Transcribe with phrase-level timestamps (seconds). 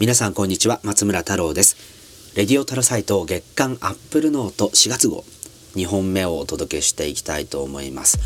[0.00, 1.76] 皆さんこんにちは松村太郎です。
[2.34, 5.24] レディオタロサイト月間アップルノート4月号。
[5.74, 8.18] 2本目をお届けしていきたいと思います。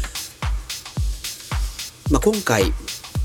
[2.12, 2.72] まあ、今回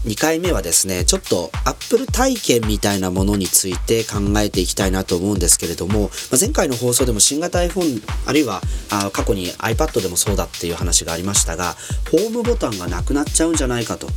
[0.07, 6.09] 2回目はですねちょっと Apple 体験みたいなものについて考えていきたいなと思うんですけれども、まあ、
[6.39, 11.75] 前回の放送でも新型 iPhone あるいはあ過去に iPad でもそうだっていう話がありましたが
[12.09, 14.07] ホームボタンがなくなっちゃうんじゃないかと。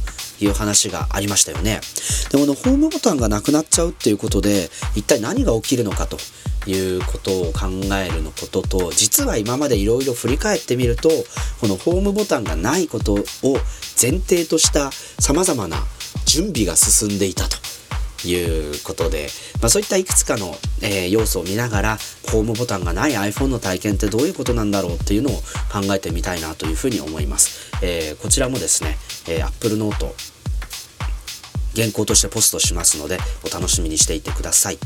[0.45, 1.81] いう話がありましたよね。
[2.31, 6.17] でこのホームボタンがなくなっちゃうっていうことで一体何が起きるのかと
[6.67, 11.09] いうことを考えるのことと実は今までいろいろ振り返ってみると
[11.61, 13.19] このホームボタンがないことを
[14.01, 15.79] 前提としたさまざまな
[16.25, 17.57] 準備が進んでいたと
[18.29, 19.29] いうことで、
[19.61, 21.99] まあ、そういったいくつかの、えー、要素を見ながら
[22.31, 25.33] ホームボタンがない iPhone の体験ってどういうことなんだろうっていうのを
[25.73, 28.97] 考えてみたいなというふうに思います、えー、こちらもですね、
[29.29, 30.32] えー、Apple Note
[31.75, 34.79] 原稿としてポストしますのでお楽しみにしていてください。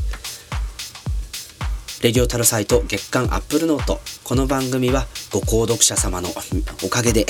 [2.03, 3.99] レディオタルサイト月間アップルノート。
[4.23, 6.29] この番組はご購読者様の
[6.83, 7.25] おかげで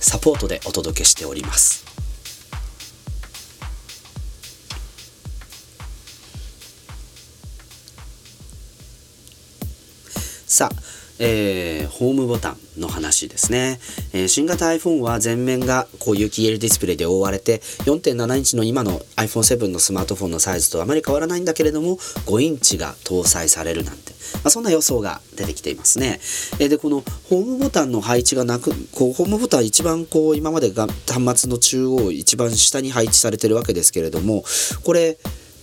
[0.00, 1.84] サポートでお届けしております。
[10.46, 10.76] さあ
[11.18, 13.78] えー、ホームボタンの話ですね、
[14.12, 26.20] えー、新型 iPhone は前面がこう有機 EL ディスプレイで覆われて4.7インチの今の iPhone7 のスマートフォンのサイズとあまり変わらないんだけれども5インチが搭載されるなんて、まあ、そんな予想が出てきていますね、
[26.60, 34.44] えー、でこのホームボタンの配置がなくこうホームボタン一番こう今までが端末の中央一番下に配置されてるわけですけれども
[34.84, 35.18] これ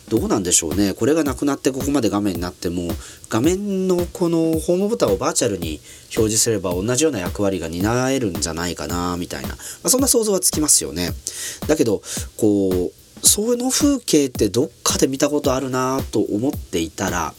[0.09, 0.93] どうなんでしょうね。
[0.93, 2.89] これがなくなってここまで画面になっても
[3.29, 5.79] 画面のこのホームボタンをバーチャルに
[6.15, 11.11] 表示すれば同じような役割が担えるんじゃないかなみたいな、まあ、そんな想像はつきますよね。
[11.67, 12.01] だけど
[12.37, 17.33] こうその風景ってどっかで見たことあるなと思っていたら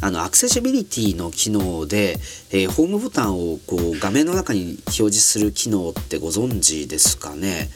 [0.00, 2.16] あのアクセシビリティの機能で、
[2.50, 7.68] えー、ホームボタンをこう画面の中に表示する機能ってご存知ですかね、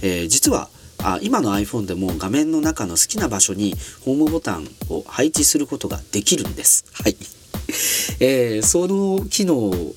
[0.00, 0.70] えー、実は
[1.04, 6.86] あ今の iPhone でも画面の中の好きな場所にホームボタンを配置することができるんです。
[6.92, 7.16] はい。
[8.20, 9.94] えー、その機能を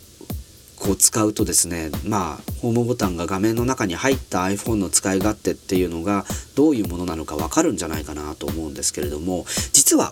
[0.75, 6.25] こう使うとですねまあホームボタンが画面の中に入った iPhone の使い勝手っていうのが
[6.56, 10.12] どういうものなのかわかるんじゃないかなと思うんですけれども実は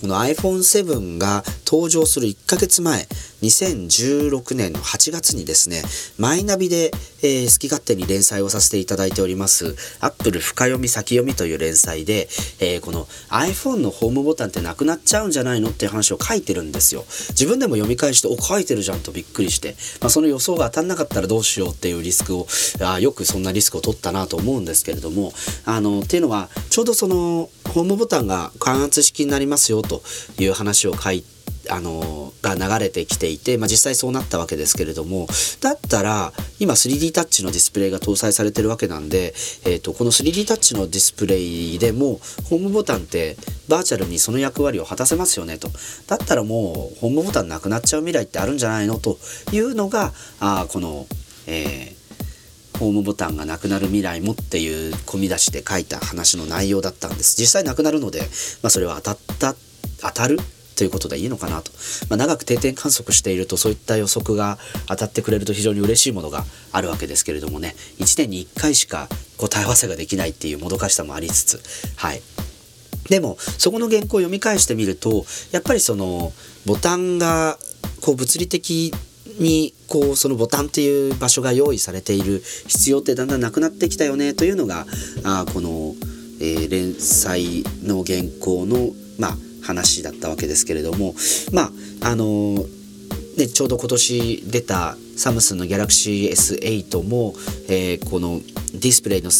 [0.00, 3.06] この iPhone7 が登場する1ヶ月前
[3.42, 5.82] 2016年の8月にですね、
[6.18, 6.90] マイナビで、
[7.22, 12.28] えー、好き勝手に連載をさせていただいております、Apple 深読み先読みという連載で、
[12.58, 17.04] えー、この iPhone のホームボタンってなくなっちゃうんじゃないのっていう話を書いてるんですよ。
[17.30, 22.48] 自分でも読み返して、お、書いてるじゃんとびっくりして、まあ、その予想が当たんなかったらどうしようっていうリスクを、
[22.80, 25.32] あよくそんなリスクを取ったなと思うんですけれども、
[25.66, 30.02] あの、っていうのは、ちょうどその、ホームボタンが感圧式になりますよと
[30.40, 35.26] いう話を書いて、あのが流れてきていて、まあ、実際そうなったわけですけれども
[35.60, 39.34] だったら今 3D タッチのディスプレイが搭載されてるわけなんで、
[39.64, 43.36] えーと、この 3D タッチのディスプレイでもホームボタンって
[43.68, 45.68] バーチャルにその役割を果たせますよねと。
[46.06, 49.18] だったらもうホームボタンなくなっちゃう未来ってあるんじゃないのと
[49.52, 51.06] いうのがあこの、
[51.46, 52.00] えー
[52.80, 57.36] ホームボタンがなくなる未来もっていう込み出しで書いた話の内容だったんです。
[57.38, 58.20] 実際なくなるので、
[58.62, 59.54] まあ、それは当たった
[60.00, 60.38] 当たる
[60.80, 61.70] ということでいいのかなと、
[62.08, 64.56] まあ、長く定点観測しているとそういった予測が
[64.88, 67.74] 当たってくれると非常に嬉しいものがあるわけですけれどもね。
[67.98, 71.60] 1年に1回しか答え合わせができないっていうもどかしさもありつつ。
[71.96, 72.22] はい。
[73.10, 76.32] でもそこの原稿を読み返してみるとやっぱりその
[76.64, 77.58] ボタンが
[78.00, 78.94] こう物理的
[79.38, 84.86] にこうそのボタンっていう場所が用意されている必要ってだんだんなくなってきたよねというのが
[85.24, 85.94] あこの、
[86.40, 91.14] えー、連載の原稿のまあ話だったわけですけれども
[91.52, 91.70] ま
[92.02, 92.64] ああの
[93.36, 97.32] ね、ちょうど今年出たサムスンの Galaxy S8 も、
[97.68, 98.40] えー、この
[98.72, 99.30] ディスプレイの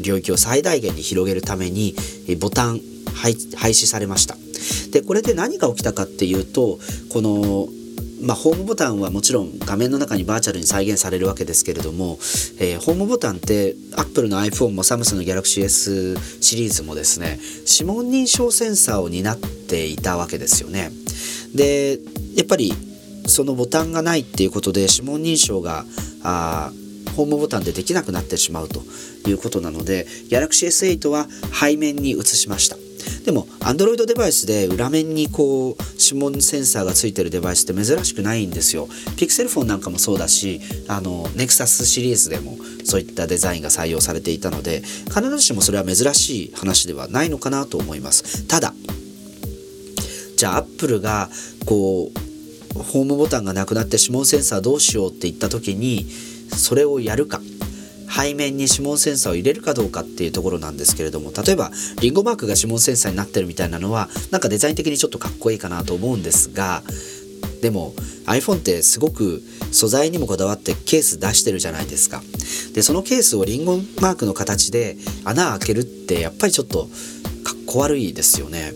[0.00, 1.94] 領域を最大限に広げるために
[2.26, 2.80] えボタン
[3.14, 4.36] 廃止されました。
[4.90, 6.78] でこれで何が起きたかっていうと
[7.12, 7.68] この
[8.24, 12.18] まあ、ホームボタンはもちろん画面の中にバーチャルに再現されるわけですけれども、
[12.58, 17.38] えー、ホームボタンって Apple の iPhone も Samsung の Galaxy S シリーズもですね
[17.70, 20.90] 指紋認証センサーを担っていたわけですよね。
[21.54, 21.98] で
[22.36, 22.72] やっぱり
[23.26, 25.84] そのボタンがないっていうことで指紋認証が
[26.22, 26.72] あ
[27.16, 28.82] ホームボタンでできなくなってしまうと
[29.28, 32.76] いうことなので Galaxy S8 は背面に移しました。
[33.24, 38.86] でも Android デバイスで裏面にこう指紋センサーがついてるデバイスって珍しくないんですよ。
[39.16, 48.46] Pixel フォンなんかもそうだしあの Nexus シリーズでもそういったデザインが採用されていたので必ずしもそれは珍しい話ではないのかなと思います。
[48.46, 48.74] ただ
[50.36, 51.30] じゃあ Apple が
[51.64, 56.04] こうホームボタンがなくなって指紋センサーどうしようって言った時に
[56.54, 57.40] それをやるか。
[58.16, 61.70] 背面に指紋センサーを入れるかどうかっていうところなんですけれども例えば
[62.00, 66.82] リンゴマークが指紋センサーになってるみたいなのはなんかデザイン的にちょっとかっこいいかなと思うんですが
[67.60, 67.94] でも
[68.26, 72.22] iPhone ってすごく素材にもこだわってケース出してるじゃないですか。
[72.74, 76.84] でそのケースをリンゴマークの形で穴開けるってやっぱりちょっと
[77.42, 78.72] かっこ悪いですよね。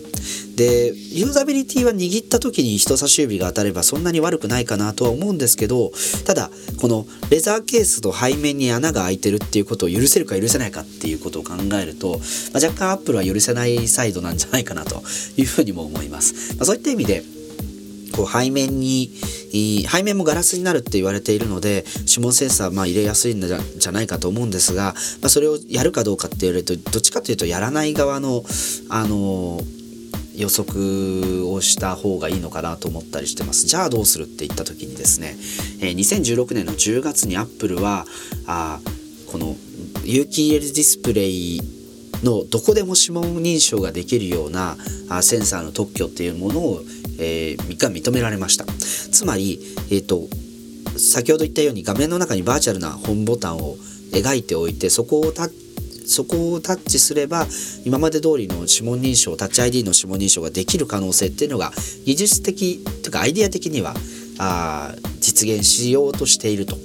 [0.59, 5.93] でユーザビリティは握った時に人差し指が当たればそんなに悪くないかなとは思うんですけど
[6.25, 6.51] ただ
[6.81, 12.19] このレザーケースと背面に穴が開いてるっていうことを許せるか許せないかっていうことを考えると、
[12.51, 15.01] まあ、若干アップルは許せないサイドなんじゃないかなと
[15.37, 17.23] いうふうにも思います、まあ、そういった意味で
[18.17, 19.07] こう背面に
[19.87, 28.43] 背面もガラスになるって言われているので指紋センサーまあ入れやすいんじゃないかと思うんですが、まあ、それをやるかどうかって言われるとどっちかというとやらない側の
[28.89, 29.61] あの
[30.39, 33.67] 予測をした方がいいのかなと思ったりしてます。
[33.67, 35.35] じゃあどうするって言った時にですね、
[35.81, 38.05] えー、2016年の10月にアップルは
[38.47, 38.79] あ
[39.31, 39.55] この
[40.03, 41.61] 有機 EL ディスプレイ
[42.23, 44.77] のどこでも指紋認証ができるような
[45.09, 46.81] あセンサーの特許っていうものを、
[47.19, 48.65] えー、が認められました。
[48.65, 49.59] つまり、
[49.91, 50.27] えーと、
[50.97, 53.75] 先ほど言ったように画面の中にバーチャルなホームボタンを
[54.11, 55.68] 描いておいてそこをタッ
[56.09, 57.45] そこをタッチすれば
[57.85, 61.71] 今まで通りの指紋認証タッチ ID の指紋認証ができる可能性っていうのが
[62.05, 63.93] 技術的というかアイデア的には
[64.39, 66.77] あ実現しようとしていると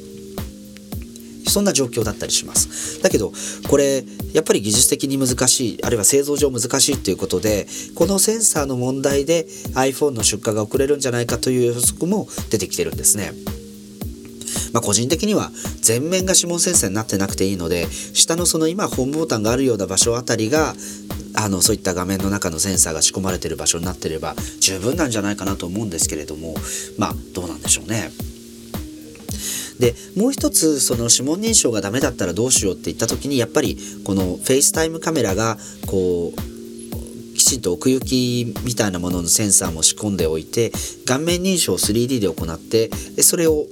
[1.55, 3.01] そんな状況だったりします。
[3.03, 3.33] だけど、
[3.69, 13.33] これ、やっぱり技術的に難しい、あるいは製造上難しいということで、このセンサーの問題で iPhone の出荷が遅れるんじゃないかという予測も出てきてるんですね。
[14.75, 15.51] まあ、個人的には
[15.81, 20.75] 全面が指紋センサーになってなくていいので下のその今ホームボタンがあるような場所あたりが
[21.37, 26.55] あのそういった画面の中のセンサーが仕込まれてる場所になってれば十分なんじゃないかなと思うんですけれども
[26.99, 28.11] まあどうなんでしょうね。
[29.79, 35.57] でもう一つその指紋認証がダメだったらどうしようって言った時にやっぱりこの FaceTime カメラが
[35.87, 40.73] こうきちんと奥行きみたいなもののセンサーも仕込んでおいて
[41.07, 43.67] 顔面認証を 3D で行ってでそれを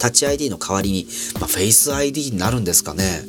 [0.00, 1.06] タッチ ID の代わりに、
[1.38, 3.22] まあ、フェイス ID になるんですかね。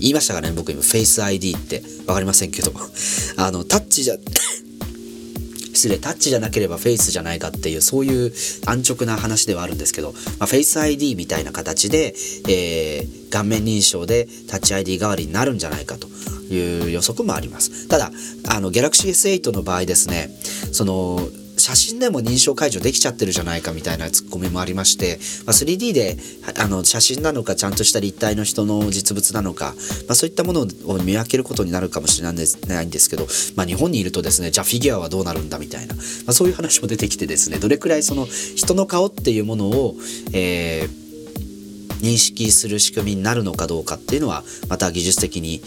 [0.00, 2.72] 言いましたかね、僕今、フェイス ID って分かりませんけど、
[3.36, 4.16] あの、タッチじゃ、
[5.74, 8.32] 失礼、タッチじゃなければフェイスじゃないかっていう、そういう
[8.64, 12.14] 安直な話ではあるんですけど、まあ、フェイス ID みたいな形で、
[12.48, 16.08] えー、顔面認証でタッチ ID 代わりになるんじゃないかと
[16.52, 17.88] いう予測もあります。
[17.88, 18.12] ただ、
[18.48, 20.30] あの、Galaxy S8 の場合ですね、
[20.72, 21.28] その、
[21.62, 26.16] 写真でも認証解除できちゃってるじゃないかみたいなツッコミもありまして、まあ、3D で
[26.58, 29.74] あの写真なのかちゃんとした立体の人の実物なのか、
[30.08, 35.94] まあ、そういったものを見分けることになるかもしれないんですけど、まあ、日本にいるとですねじゃあフィギュアはどうなるんだみたいな、
[36.26, 39.94] ま、そういう話も出てきてですねどれくらいその人の顔っていうものを、
[40.32, 41.01] えー
[42.02, 45.58] 認識する仕組みになるのかどうかっていうのはまた技術的に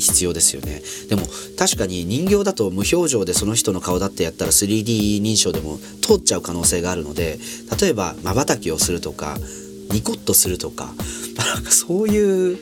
[0.00, 0.82] 必要ですよね。
[1.08, 1.22] でも
[1.58, 7.38] 確かに人形だと無表情でその人の顔だってやったら 3D 認証でも通っちゃう可能性があるので
[7.80, 9.36] 例えばまばたきをするとか
[9.90, 10.86] ニコッとするとか
[11.36, 12.58] なんかそういう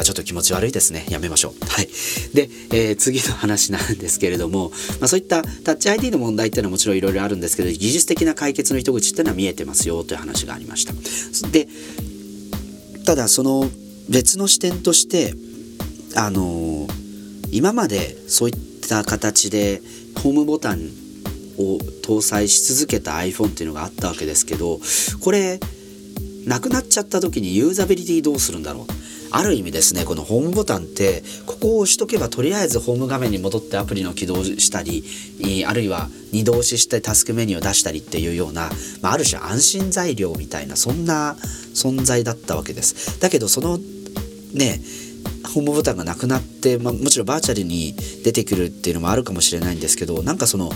[0.00, 1.04] まあ、ちょっと気持ち悪いですね。
[1.10, 1.52] やめましょう。
[1.66, 1.86] はい。
[2.32, 10.94] で、えー、次の話なんですけれども、まあ、そういったタッチ ID の問題っていうのはもちろんいろいろあるんですけど、技術的な解決の糸口っていうのは見えてますよという話がありました。
[11.50, 11.68] で、
[13.04, 13.68] ただその
[14.08, 15.34] 別の視点として、
[16.16, 18.56] あのー、今までそういっ
[18.88, 19.82] た形で
[20.22, 20.78] ホームボタン
[21.58, 24.80] を搭載し続けた iPhone っていうのがあったわけですけど
[25.20, 25.60] これ
[26.46, 35.04] なくなっちゃった時にユーザビリティどうするんだろうある意味ですねこのホームボタンってここを押しとけばとりあえずホーム画面に戻ってアプリの起動したり
[35.66, 38.70] あるいは二度押ししてタスクメニューを出したりっていうような、
[39.02, 41.36] まあ、ある種安心材料みたいなそんな
[41.74, 43.78] 存在だったわけですだけどその
[44.54, 44.80] ね
[45.54, 47.94] ホームボタンがなくなって、まあ、もちろんバーチャルに
[48.24, 50.70] 出てくるっていうのもあるかもしれないんですけどなんかその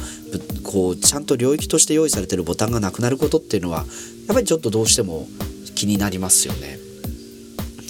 [0.65, 3.85] こうちゃんと領域として用意されてるボタンがなくなることっていうのはや
[4.33, 5.27] っぱりちょっとどうしても
[5.75, 6.84] 気になりますよね。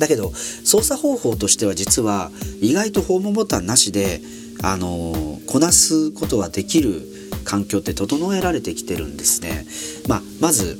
[0.05, 2.31] だけど操作方法としては実は
[2.61, 4.21] 意外とホームボタンなしで
[4.63, 7.03] あのこなすことができる
[7.45, 9.67] 環境って整えられてきてるんですね。
[10.09, 10.79] まあ、まず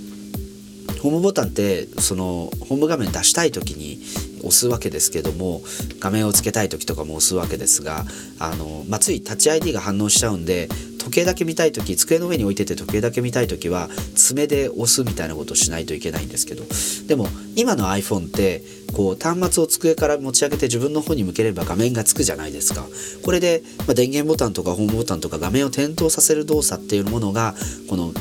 [1.03, 4.01] ホームボタンってそのホーム画面出したい時に
[4.39, 5.63] 押すわけですけども
[6.01, 8.05] 画面をつけたい時とかも押すわけですが
[8.39, 16.65] あの、まあ、ついタッチ ID が反応しちゃうんで時計だけ見たい時机の上に置いてて時計だけ見たい時は爪で押すみたいなことをしないといけないんですけど
[17.07, 17.27] でも
[17.57, 18.63] 今の iPhone って
[18.95, 22.87] こう端末を机から持ち上げて自分の方に向ければ画面がつくじゃないですか。
[23.25, 27.55] これで、まあ、電源ボタンとかホームボタンとか画面を点灯させる動作っていうものが
[27.89, 28.13] この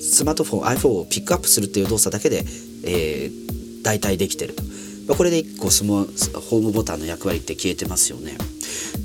[0.00, 2.44] スマートフォン iPhone をピックアップするっていう動作だけで、
[2.84, 4.62] えー、代替できてると、
[5.08, 8.38] まあ、これで1個スモホームボタンの役割って消えてますよね。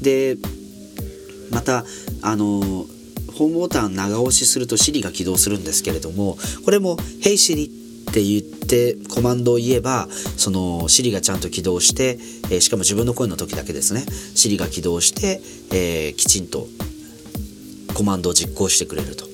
[0.01, 0.37] で
[1.51, 1.83] また
[2.21, 2.85] あの
[3.33, 7.69] ホームボタン長押しすると Siri が起動するんですけれどもこれも「Hey Siri」
[8.11, 12.17] って言ってコマンドを言えばその Siri がちゃんと起動して、
[12.51, 14.01] えー、しかも自分の声の時だけですね。
[14.35, 15.41] Siri が起動して、
[15.71, 16.67] えー、きちんと
[17.93, 19.25] コマンドを実行してくれると。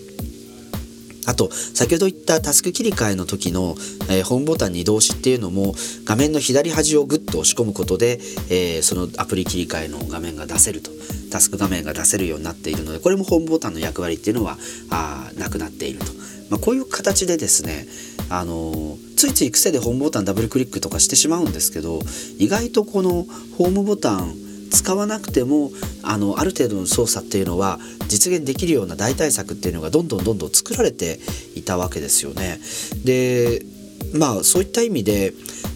[1.25, 3.75] あと先ほど言ったタスク切り替えの時の、
[4.09, 5.73] えー、ホームボタンに移動しっていうのも
[6.05, 8.19] 画面の左端をグッと押し込むことで、
[8.49, 10.91] えー、そのアプリ切り替えの画面が出せると。
[11.29, 14.57] タスク画面が出せるようになっているのでこれもホームボタンの役割っていうのは
[14.89, 16.05] あなくなっていると、
[16.49, 17.85] まあ、こういう形でですね
[18.29, 21.99] あの、ついつい癖でホームボタンダブルクリックとかしてしまうんですけど
[22.37, 23.25] 意外とこの
[23.57, 24.35] ホームボタン
[24.69, 25.71] 使わなくても
[26.03, 31.19] あのある程度の操作っていうのは実現できるような代替策っていうのがどんどんどんどん作られて
[31.55, 32.59] いたわけですよね。
[33.03, 33.63] で
[34.13, 35.33] まあそういった意味で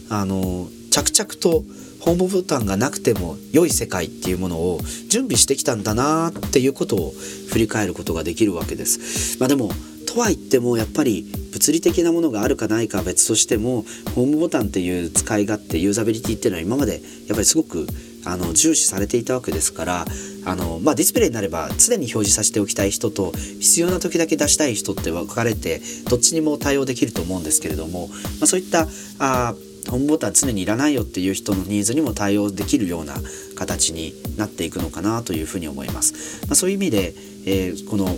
[0.10, 1.64] あの着々と
[2.02, 7.14] ホームボタンがなくても良い世界っていうものを準備してきたんだなっていうことを
[7.50, 9.38] 振り返ることができるわけです。
[9.40, 9.72] まあ、でも
[10.06, 13.84] とは言ってもやっぱり物理的なものがあるかないかは別としても
[14.16, 17.88] ホームボタンっていう使い勝手ユーザビリティっていうのは今までやっぱりすごく
[18.26, 20.06] あの重視されていたわけですから
[20.46, 28.88] あの、まあ、ディスプレイになれば常に表示させておきたい人と必要な時だけ出したい人って分かれてどっちにも対応できると思うんですけれども、まあ、そういった
[29.20, 29.56] あ
[29.90, 33.16] ホームボタン常にいらないよっていう人のニーズにも対応できるような
[33.58, 36.46] 形になっていくのかなというふうに思います。
[36.46, 37.14] まあ、そういう意味で、
[37.46, 38.16] えー、この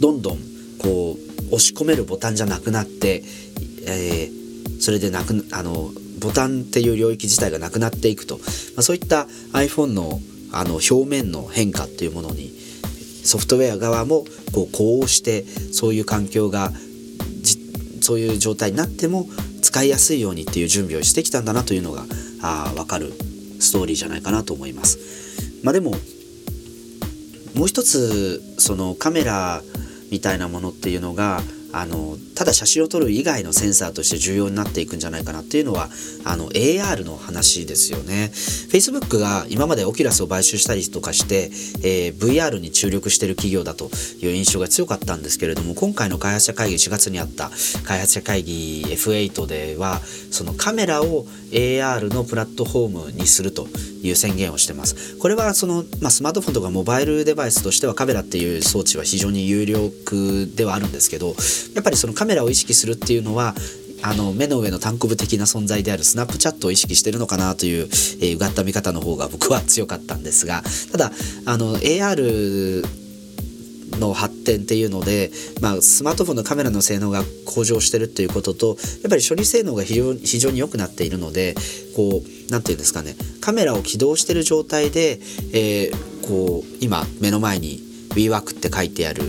[0.00, 0.38] どんどん
[0.78, 3.22] こう押し込めるボタンじゃなくなって、
[3.86, 5.90] えー、それでなくあの
[6.20, 8.42] ボタンっていう領域自体がなくなっていくと、ま
[8.78, 10.20] あ、そういった iPhone の
[10.52, 12.50] あの表面の変化っていうものに
[13.24, 16.72] ソフトウェア側もこうこうしてそういう環境が
[18.00, 19.26] そういう状態になっても
[19.62, 22.04] 使いやすいようにっていう準備をしてきたんだなというのが
[22.42, 23.12] あ分かる
[23.60, 24.98] ストーリーじゃないかなと思います。
[25.62, 25.92] まあ、でも
[27.54, 29.62] もう一つそのカメラ
[30.10, 31.40] みたいなものっていうのが
[31.72, 35.88] あのただ写真を撮る以外のセンサーとして重要になっていくんじゃないかなっていうのは
[36.24, 38.30] あの AR の話ですよね。
[38.32, 41.50] Facebook が今までオキュラスを買収したりとかして、
[41.82, 43.90] えー、VR に注力してる企業だと
[44.22, 47.50] いう印象が強かったんですけれども今回の開発者会議4月にあった
[47.84, 50.00] 開発者会議 F8 では
[50.30, 53.66] そのカメラを AR のプラットフォームにすると
[54.02, 55.18] いう宣言をしてます。
[55.18, 61.34] これはその、まあ、スマートフォンとかモバイルデバイスとしてはカメラっていう装置は非常に有力ではあるんですけど
[61.74, 63.54] やっぱりそのカメラを意識するっていうのは
[64.02, 70.62] あの目の上の単行部的な存在であるスナップチャットを意識してるのかなという、えー、うがった見方の方が僕は強かったんですが
[70.92, 71.10] ただ
[71.46, 72.82] あの AR
[73.98, 78.68] の発展っていうので、まあ、スマートフォンのカメラの性能が向上してるっていうことと
[79.02, 81.54] やっぱり処理性能が非常に非常に良くなっているので
[81.96, 85.18] こう何て言うんですかねカメラを起動してる状態で、
[85.52, 89.22] えー、こう今目の前に WeWork って書いてある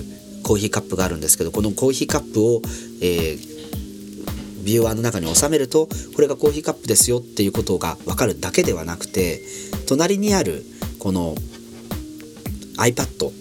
[0.44, 2.62] コーヒーカップがあるんですけどこのコーヒーカップを、
[3.02, 9.42] えー、ビューアーの中に収めるとこれがコーヒーカップですよっていうことが分かるだけではなくて
[9.88, 10.64] 隣にある
[11.00, 11.36] この
[12.78, 13.32] iPad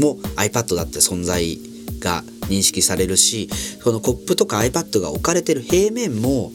[0.00, 1.58] も iPad だって存在
[2.00, 3.48] が認識されるし
[3.82, 6.52] このコップとか iPad が置かれてる平面も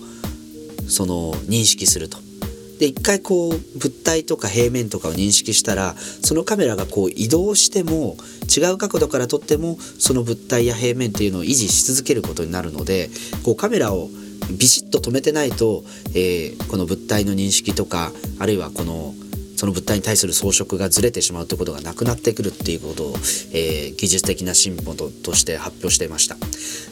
[0.88, 2.31] その認識すると。
[2.82, 8.16] で一回こう物体とか平面とかを認識したらそのカメラがこう移動しても
[8.50, 13.12] 違う角度から撮ってもその物体や平面っていうのを維持し続けることになるので
[13.46, 14.10] こうカメラを
[14.58, 15.84] ビシッと止めてないと、
[16.16, 19.14] えー、この物体の認識とかあるいはこの
[19.62, 23.14] その物体に対する装飾がずれてしまうということがなくなってくるっていうことを、
[23.54, 26.36] えー、技術的な進歩として発表していました。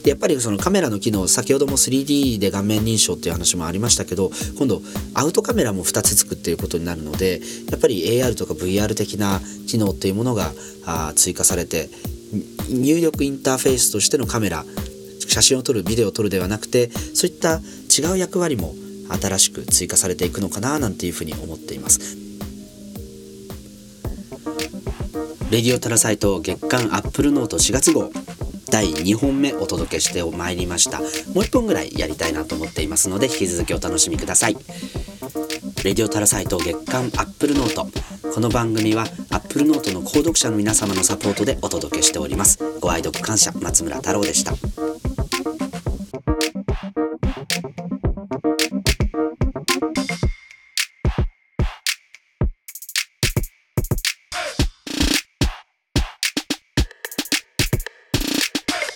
[0.03, 4.83] でやっぱりそのカメラの機能先ほども 3D で顔面認証っていう話もありましたけど今度
[5.15, 10.51] アウトカメラも2つつくっていうことになるのでやっぱり AR とか VR 的な機能っていうものが
[10.85, 11.89] あ追加されて
[12.69, 14.63] 入力インターフェースとしてのカメラ
[15.27, 18.75] 写真を撮るビデオを撮るではなくてそういった違う役割も
[19.19, 22.28] 新しく追加されていくのかななんていうふうに思っています。
[25.51, 28.11] レディオタラサイト月刊アップルノート4月号。
[28.69, 30.99] 第2本目お届けしてまいりました。
[30.99, 34.53] もう1本ぐらいやりたいなと思っていますので引き続きお楽しみください。
[35.83, 37.87] レディオタラサイト月刊アップルノート。
[38.31, 42.59] この番組はアップルノートの購読者の皆様のサポートでお届けしております。
[42.79, 44.53] ご愛読感謝松村太郎でした。